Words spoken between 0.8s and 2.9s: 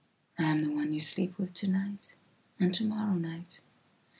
you sleep with tonight and